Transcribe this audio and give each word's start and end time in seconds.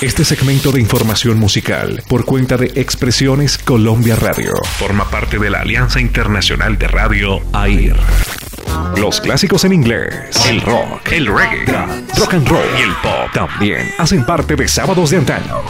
Este 0.00 0.24
segmento 0.24 0.72
de 0.72 0.80
información 0.80 1.38
musical, 1.38 2.02
por 2.08 2.24
cuenta 2.24 2.56
de 2.56 2.72
Expresiones 2.74 3.58
Colombia 3.58 4.16
Radio, 4.16 4.54
forma 4.78 5.10
parte 5.10 5.38
de 5.38 5.50
la 5.50 5.60
Alianza 5.60 6.00
Internacional 6.00 6.78
de 6.78 6.88
Radio 6.88 7.42
AIR. 7.52 7.96
Los 8.96 9.20
clásicos 9.20 9.64
en 9.64 9.74
inglés, 9.74 10.14
el 10.48 10.62
rock, 10.62 11.12
el 11.12 11.26
reggae, 11.26 11.66
rock 12.16 12.32
and 12.32 12.48
roll 12.48 12.64
y 12.78 12.82
el 12.82 12.92
pop 13.02 13.30
también 13.34 13.90
hacen 13.98 14.24
parte 14.24 14.56
de 14.56 14.66
Sábados 14.68 15.10
de 15.10 15.18
Antaño. 15.18 15.60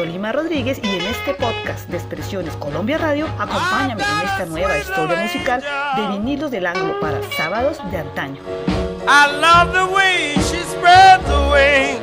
Soy 0.00 0.08
Yolima 0.08 0.32
Rodríguez 0.32 0.80
y 0.82 0.88
en 0.88 1.02
este 1.02 1.34
podcast 1.34 1.88
de 1.88 1.98
Expresiones 1.98 2.56
Colombia 2.56 2.96
Radio, 2.96 3.26
acompáñame 3.38 4.02
en 4.02 4.28
esta 4.28 4.46
nueva 4.46 4.78
historia 4.78 5.16
musical 5.16 5.62
de 5.96 6.08
vinilos 6.08 6.50
del 6.50 6.66
ángulo 6.66 6.98
para 7.00 7.20
sábados 7.36 7.78
de 7.90 7.98
antaño. 7.98 8.40
I 9.06 9.26
love 9.40 9.72
the 9.72 9.84
way 9.92 10.34
she 10.36 10.60
the 11.26 11.40
wings. 11.52 12.00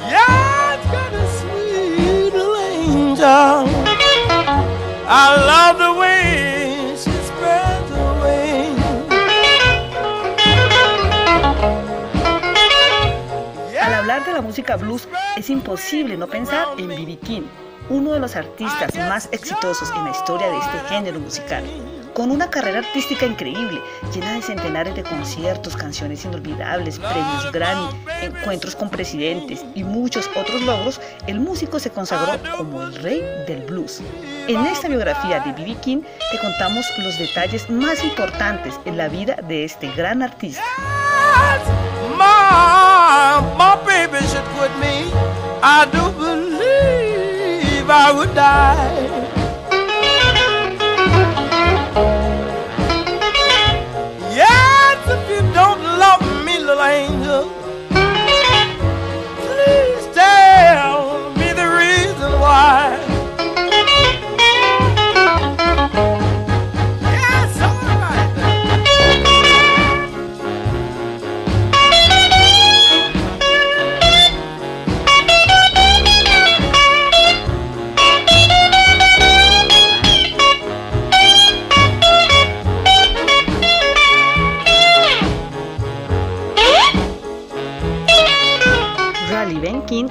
Yeah, 0.00 0.74
it's 0.74 0.86
got 0.90 1.14
a 1.14 1.26
sweet 1.38 2.34
angel. 2.34 3.66
I 5.08 5.36
love 5.46 5.78
the 5.78 5.85
música 14.56 14.76
blues, 14.76 15.06
es 15.36 15.50
imposible 15.50 16.16
no 16.16 16.26
pensar 16.28 16.68
en 16.78 16.88
B.B. 16.88 17.18
King, 17.18 17.42
uno 17.90 18.12
de 18.12 18.20
los 18.20 18.36
artistas 18.36 18.94
más 18.94 19.28
exitosos 19.30 19.90
en 19.94 20.04
la 20.04 20.12
historia 20.12 20.48
de 20.48 20.56
este 20.56 20.78
género 20.88 21.20
musical. 21.20 21.62
Con 22.14 22.30
una 22.30 22.48
carrera 22.48 22.78
artística 22.78 23.26
increíble, 23.26 23.82
llena 24.14 24.32
de 24.32 24.40
centenares 24.40 24.94
de 24.94 25.02
conciertos, 25.02 25.76
canciones 25.76 26.24
inolvidables, 26.24 26.98
premios 26.98 27.52
Grammy, 27.52 27.86
encuentros 28.22 28.74
con 28.74 28.88
presidentes 28.88 29.62
y 29.74 29.84
muchos 29.84 30.26
otros 30.34 30.62
logros, 30.62 31.02
el 31.26 31.38
músico 31.38 31.78
se 31.78 31.90
consagró 31.90 32.40
como 32.56 32.82
el 32.82 32.94
rey 32.94 33.20
del 33.46 33.60
blues. 33.60 34.00
En 34.48 34.64
esta 34.64 34.88
biografía 34.88 35.40
de 35.40 35.52
B.B. 35.52 35.76
King 35.82 36.00
te 36.32 36.38
contamos 36.38 36.86
los 37.04 37.18
detalles 37.18 37.68
más 37.68 38.02
importantes 38.02 38.80
en 38.86 38.96
la 38.96 39.08
vida 39.08 39.36
de 39.46 39.64
este 39.64 39.92
gran 39.92 40.22
artista. 40.22 40.64
friendship 44.16 44.46
with 44.58 44.74
me, 44.80 45.12
I 45.62 45.84
do 45.92 46.02
believe 46.18 47.90
I 47.90 48.12
would 48.16 48.34
die. 48.34 49.05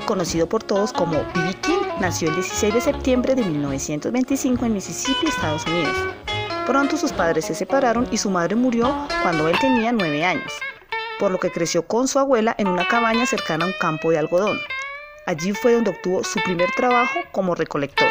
Conocido 0.06 0.48
por 0.48 0.64
todos 0.64 0.92
como 0.92 1.14
B.B. 1.14 1.54
King, 1.62 1.78
nació 2.00 2.30
el 2.30 2.36
16 2.36 2.74
de 2.74 2.82
septiembre 2.82 3.36
de 3.36 3.44
1925 3.44 4.66
en 4.66 4.74
Mississippi, 4.74 5.28
Estados 5.28 5.66
Unidos. 5.68 5.96
Pronto 6.66 6.98
sus 6.98 7.12
padres 7.12 7.46
se 7.46 7.54
separaron 7.54 8.08
y 8.12 8.18
su 8.18 8.30
madre 8.32 8.56
murió 8.56 8.96
cuando 9.22 9.48
él 9.48 9.58
tenía 9.60 9.92
9 9.92 10.26
años, 10.26 10.52
por 11.20 11.32
lo 11.32 11.40
que 11.40 11.52
creció 11.52 11.86
con 11.86 12.08
su 12.08 12.18
abuela 12.18 12.56
en 12.58 12.68
una 12.68 12.88
cabaña 12.88 13.26
cercana 13.26 13.66
a 13.66 13.68
un 13.68 13.74
campo 13.80 14.10
de 14.10 14.18
algodón. 14.18 14.58
Allí 15.28 15.54
fue 15.54 15.74
donde 15.74 15.92
obtuvo 15.92 16.24
su 16.24 16.40
primer 16.42 16.72
trabajo 16.72 17.20
como 17.32 17.54
recolector. 17.54 18.10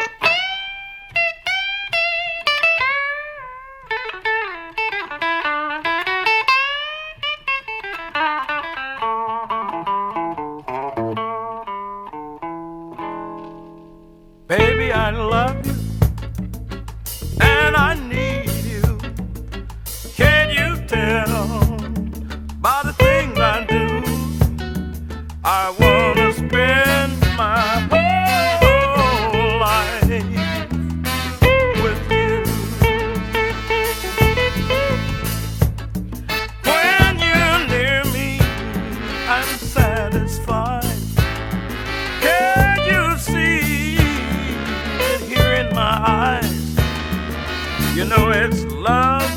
You 48.05 48.11
know 48.11 48.31
it's 48.33 48.67
love. 48.67 49.34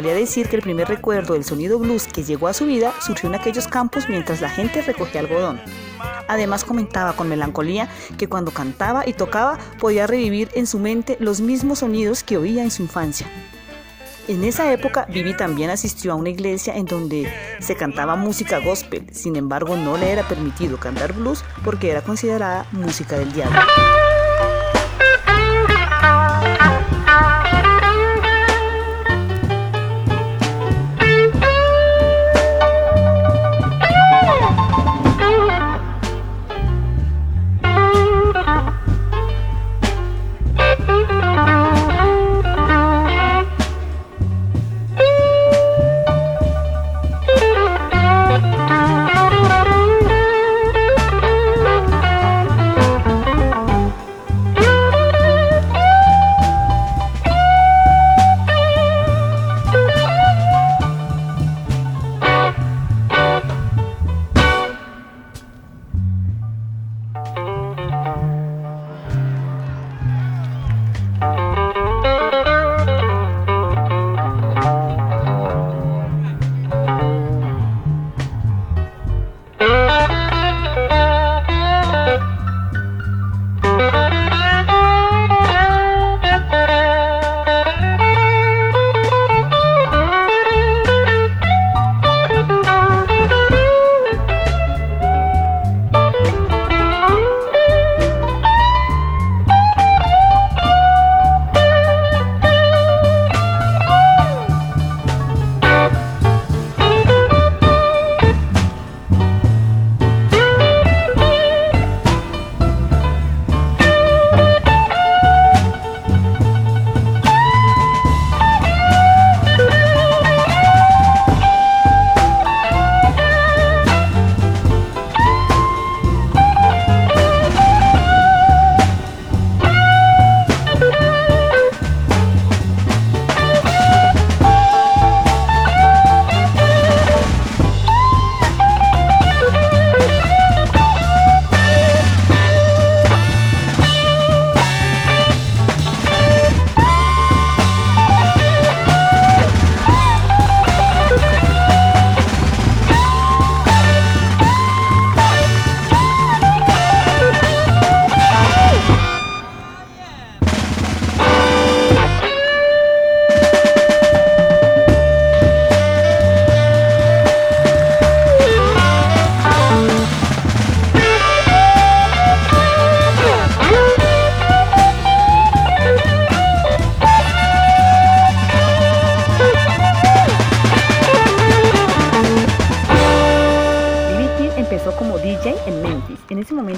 Solía 0.00 0.14
decir 0.14 0.48
que 0.48 0.56
el 0.56 0.62
primer 0.62 0.88
recuerdo 0.88 1.34
del 1.34 1.44
sonido 1.44 1.78
blues 1.78 2.06
que 2.06 2.24
llegó 2.24 2.48
a 2.48 2.54
su 2.54 2.64
vida 2.64 2.94
surgió 3.02 3.28
en 3.28 3.34
aquellos 3.34 3.68
campos 3.68 4.08
mientras 4.08 4.40
la 4.40 4.48
gente 4.48 4.80
recogía 4.80 5.20
algodón. 5.20 5.60
Además 6.26 6.64
comentaba 6.64 7.12
con 7.12 7.28
melancolía 7.28 7.86
que 8.16 8.26
cuando 8.26 8.50
cantaba 8.50 9.06
y 9.06 9.12
tocaba 9.12 9.58
podía 9.78 10.06
revivir 10.06 10.48
en 10.54 10.66
su 10.66 10.78
mente 10.78 11.18
los 11.20 11.42
mismos 11.42 11.80
sonidos 11.80 12.22
que 12.22 12.38
oía 12.38 12.62
en 12.62 12.70
su 12.70 12.80
infancia. 12.80 13.26
En 14.26 14.42
esa 14.42 14.72
época 14.72 15.06
Vivi 15.12 15.36
también 15.36 15.68
asistió 15.68 16.12
a 16.12 16.14
una 16.14 16.30
iglesia 16.30 16.74
en 16.74 16.86
donde 16.86 17.30
se 17.58 17.76
cantaba 17.76 18.16
música 18.16 18.58
gospel, 18.58 19.06
sin 19.12 19.36
embargo 19.36 19.76
no 19.76 19.98
le 19.98 20.12
era 20.12 20.26
permitido 20.26 20.78
cantar 20.78 21.12
blues 21.12 21.44
porque 21.62 21.90
era 21.90 22.00
considerada 22.00 22.64
música 22.72 23.18
del 23.18 23.34
diablo. 23.34 23.60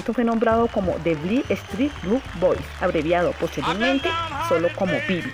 Fue 0.01 0.23
nombrado 0.23 0.67
como 0.67 0.93
The 1.03 1.15
Bleed 1.15 1.45
Street 1.49 1.91
Blue 2.03 2.21
Boys, 2.39 2.59
abreviado 2.81 3.31
posteriormente 3.39 4.09
solo 4.49 4.69
como 4.75 4.93
Billy. 5.07 5.31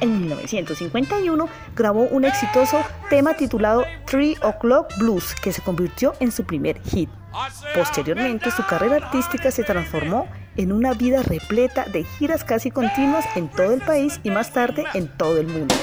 En 0.00 0.20
1951 0.20 1.48
grabó 1.74 2.02
un 2.02 2.24
exitoso 2.24 2.82
tema 3.08 3.34
titulado 3.34 3.84
Three 4.06 4.36
O'Clock 4.42 4.96
Blues 4.98 5.34
que 5.42 5.52
se 5.52 5.62
convirtió 5.62 6.14
en 6.20 6.32
su 6.32 6.44
primer 6.44 6.80
hit. 6.82 7.08
Posteriormente 7.74 8.50
su 8.50 8.64
carrera 8.66 8.96
artística 8.96 9.50
se 9.50 9.64
transformó 9.64 10.28
en 10.56 10.72
una 10.72 10.92
vida 10.94 11.22
repleta 11.22 11.84
de 11.86 12.04
giras 12.04 12.44
casi 12.44 12.70
continuas 12.70 13.24
en 13.36 13.48
todo 13.48 13.72
el 13.72 13.80
país 13.80 14.20
y 14.22 14.30
más 14.30 14.52
tarde 14.52 14.84
en 14.94 15.08
todo 15.08 15.38
el 15.38 15.48
mundo. 15.48 15.74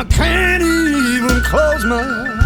I 0.00 0.04
can't 0.04 0.62
even 0.62 1.42
close 1.42 1.84
my 1.84 2.00
eyes. 2.00 2.39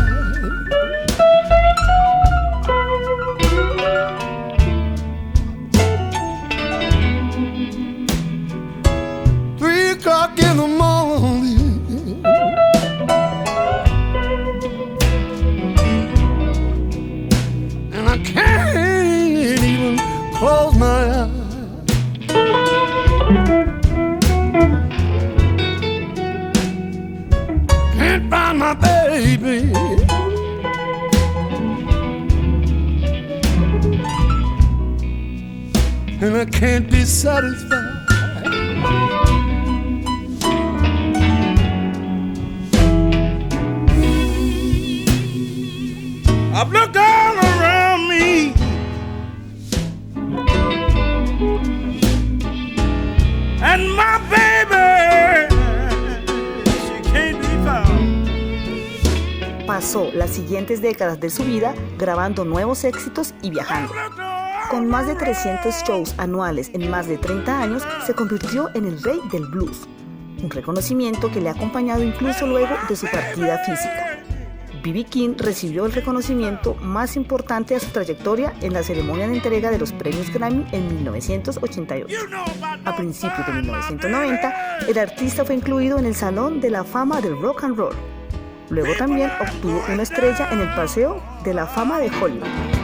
can't 28.15 28.31
find 28.31 28.59
my 28.61 28.75
baby. 28.75 29.73
And 36.21 36.37
I 36.37 36.45
can't 36.45 36.89
be 36.91 37.05
satisfied. 37.05 37.81
I've 46.55 46.73
looked 46.73 46.97
all 46.97 47.37
around 47.37 48.09
me. 48.09 48.64
Pasó 59.67 60.11
las 60.13 60.31
siguientes 60.31 60.83
décadas 60.83 61.21
de 61.21 61.31
su 61.31 61.43
vida 61.43 61.75
grabando 61.99 62.45
nuevos 62.45 62.85
éxitos 62.85 63.33
y 63.41 63.49
viajando. 63.49 63.95
Con 64.71 64.89
más 64.89 65.07
de 65.07 65.15
300 65.15 65.75
shows 65.85 66.15
anuales 66.19 66.71
en 66.75 66.91
más 66.91 67.07
de 67.09 67.17
30 67.17 67.63
años, 67.63 67.83
se 68.07 68.13
convirtió 68.13 68.69
en 68.75 68.85
el 68.85 69.03
rey 69.03 69.21
del 69.33 69.47
blues, 69.47 69.89
un 70.43 70.51
reconocimiento 70.51 71.31
que 71.31 71.41
le 71.41 71.49
ha 71.49 71.53
acompañado 71.53 72.03
incluso 72.03 72.47
luego 72.47 72.75
de 72.89 72.97
su 72.97 73.07
partida 73.07 73.59
física. 73.59 74.19
B.B. 74.83 75.05
King 75.05 75.35
recibió 75.39 75.87
el 75.87 75.93
reconocimiento 75.93 76.75
más 76.75 77.17
importante 77.17 77.73
de 77.73 77.81
su 77.81 77.91
trayectoria 77.91 78.53
en 78.61 78.75
la 78.75 78.83
ceremonia 78.83 79.27
de 79.27 79.37
entrega 79.37 79.71
de 79.71 79.79
los 79.79 79.93
premios 79.93 80.31
Grammy 80.31 80.67
en 80.73 80.95
1988. 80.97 82.17
A 82.85 82.95
principios 82.95 83.47
de 83.47 83.53
1990, 83.55 84.87
el 84.87 84.99
artista 84.99 85.43
fue 85.43 85.55
incluido 85.55 85.99
en 85.99 86.05
el 86.05 86.15
Salón 86.15 86.61
de 86.61 86.69
la 86.69 86.85
Fama 86.85 87.23
del 87.23 87.41
Rock 87.41 87.65
and 87.65 87.79
Roll. 87.79 88.14
Luego 88.71 88.95
también 88.99 89.31
obtuvo 89.41 89.83
una 89.93 90.03
estrella 90.03 90.49
en 90.53 90.61
el 90.61 90.75
Paseo 90.75 91.23
de 91.45 91.55
la 91.55 91.67
Fama 91.67 91.99
de 91.99 92.11
Hollywood. 92.11 92.84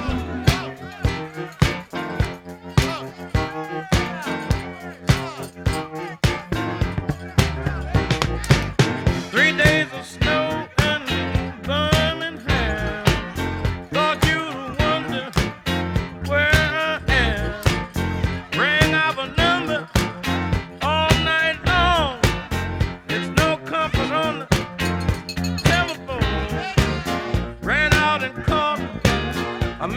A 29.80 29.88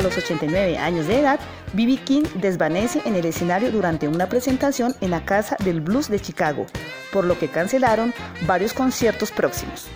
los 0.00 0.16
89 0.16 0.78
años 0.78 1.06
de 1.06 1.20
edad, 1.20 1.40
B.B. 1.72 1.96
King 2.04 2.24
desvanece 2.34 3.00
en 3.04 3.14
el 3.16 3.24
escenario 3.24 3.70
durante 3.70 4.08
una 4.08 4.28
presentación 4.28 4.94
en 5.00 5.10
la 5.10 5.24
Casa 5.24 5.56
del 5.64 5.80
Blues 5.80 6.08
de 6.08 6.20
Chicago, 6.20 6.66
por 7.12 7.24
lo 7.24 7.38
que 7.38 7.48
cancelaron 7.48 8.12
varios 8.46 8.72
conciertos 8.72 9.30
próximos. 9.30 9.86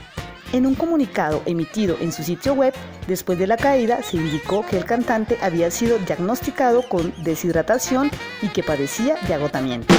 En 0.52 0.64
un 0.64 0.74
comunicado 0.74 1.42
emitido 1.44 1.96
en 2.00 2.12
su 2.12 2.22
sitio 2.22 2.54
web, 2.54 2.72
después 3.08 3.38
de 3.38 3.46
la 3.46 3.56
caída 3.56 4.02
se 4.02 4.16
indicó 4.16 4.64
que 4.64 4.76
el 4.78 4.84
cantante 4.84 5.36
había 5.42 5.70
sido 5.70 5.98
diagnosticado 5.98 6.88
con 6.88 7.12
deshidratación 7.24 8.10
y 8.42 8.48
que 8.48 8.62
padecía 8.62 9.16
de 9.26 9.34
agotamiento. 9.34 9.94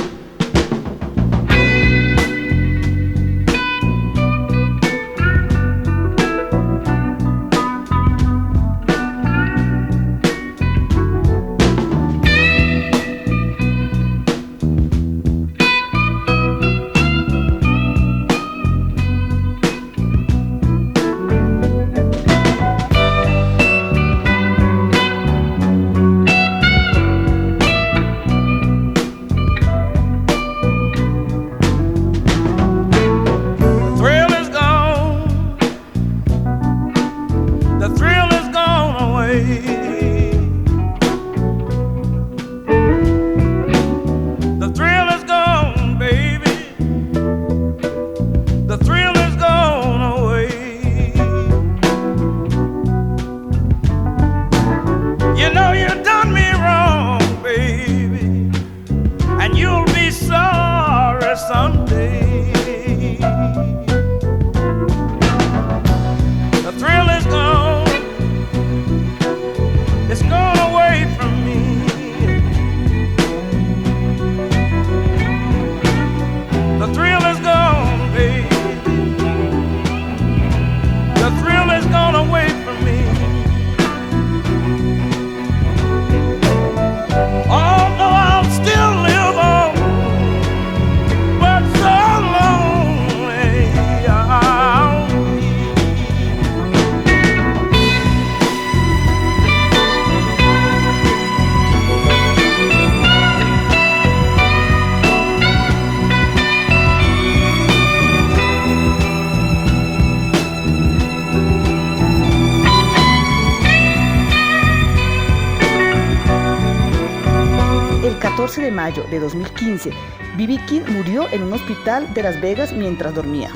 De 118.61 118.71
mayo 118.71 119.03
de 119.09 119.19
2015, 119.19 119.91
B.B. 120.37 120.59
King 120.67 120.81
murió 120.89 121.27
en 121.31 121.43
un 121.43 121.53
hospital 121.53 122.13
de 122.13 122.23
Las 122.23 122.39
Vegas 122.41 122.71
mientras 122.73 123.13
dormía. 123.13 123.49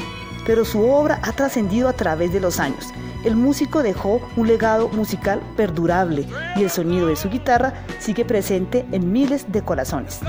Pero 0.45 0.65
su 0.65 0.81
obra 0.81 1.19
ha 1.23 1.31
trascendido 1.33 1.87
a 1.87 1.93
través 1.93 2.33
de 2.33 2.39
los 2.39 2.59
años. 2.59 2.87
El 3.23 3.35
músico 3.35 3.83
dejó 3.83 4.21
un 4.35 4.47
legado 4.47 4.89
musical 4.89 5.41
perdurable 5.55 6.27
y 6.55 6.63
el 6.63 6.69
sonido 6.69 7.07
de 7.07 7.15
su 7.15 7.29
guitarra 7.29 7.73
sigue 7.99 8.25
presente 8.25 8.85
en 8.91 9.11
miles 9.11 9.51
de 9.51 9.61
corazones. 9.61 10.19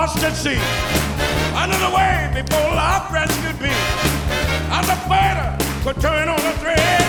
Lost 0.00 0.24
at 0.24 0.32
sea. 0.32 0.56
Under 1.52 1.76
the 1.76 1.90
wave 1.92 2.32
before 2.32 2.72
life 2.72 3.12
rescued 3.12 3.58
me. 3.60 3.74
I'm 4.72 4.88
a 4.88 4.96
fighter, 5.04 5.50
could 5.84 6.00
turn 6.00 6.26
on 6.26 6.40
a 6.40 6.54
thread. 6.62 7.04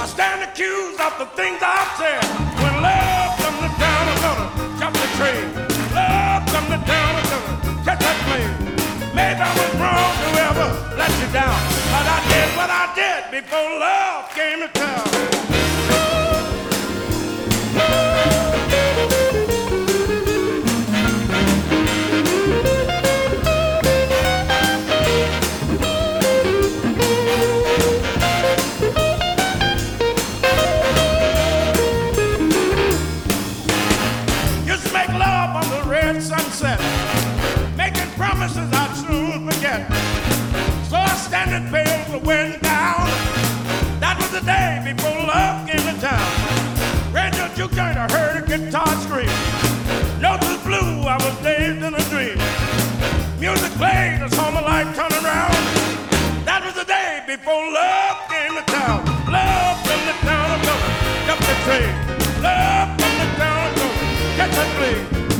I 0.00 0.06
stand 0.08 0.40
accused 0.48 0.98
of 1.04 1.12
the 1.20 1.28
things 1.36 1.60
I've 1.60 1.92
said. 2.00 2.24
When 2.64 2.74
love 2.80 3.30
comes 3.44 3.60
to 3.64 3.70
town, 3.76 4.04
I'm 4.12 4.20
gonna 4.24 4.48
jump 4.80 4.94
the 5.04 5.10
train. 5.20 5.44
Love 5.92 6.42
comes 6.48 6.70
to 6.72 6.80
town, 6.92 7.10
I'm 7.20 7.28
gonna 7.32 7.84
catch 7.84 8.00
that 8.08 8.18
plane. 8.24 8.54
Maybe 9.12 9.40
I 9.44 9.52
was 9.60 9.72
wrong 9.80 10.12
to 10.22 10.28
ever 10.48 10.68
let 10.96 11.12
you 11.20 11.28
down. 11.28 11.58
But 11.92 12.06
I 12.16 12.18
did 12.32 12.48
what 12.56 12.70
I 12.82 12.84
did 13.00 13.20
before 13.36 13.68
love 13.84 14.24
came 14.32 14.60
to 14.64 14.70
town. 14.80 15.33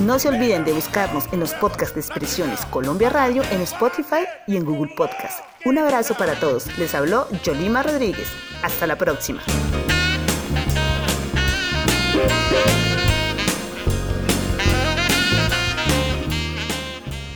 No 0.05 0.19
se 0.19 0.29
olviden 0.29 0.67
de 0.67 0.75
buscarnos 0.75 1.25
en 1.33 1.41
los 1.41 1.55
podcasts 1.55 1.95
de 1.95 2.03
Expresiones 2.03 2.67
Colombia 2.67 3.09
Radio 3.09 3.43
en 3.51 3.63
Spotify 3.63 4.27
y 4.47 4.59
en 4.59 4.67
Google 4.67 4.93
Podcast. 4.95 5.43
Un 5.65 5.79
abrazo 5.79 6.15
para 6.15 6.39
todos. 6.39 6.67
Les 6.77 6.95
habló 6.95 7.27
Yolima 7.43 7.83
Rodríguez. 7.83 8.29
Hasta 8.63 8.87
la 8.87 8.97
próxima. 8.97 9.41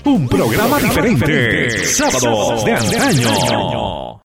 Un 0.04 0.28
programa 0.28 0.78
diferente. 0.78 1.70
Sábados 1.87 2.66
de 2.66 2.72
antaño. 2.75 4.07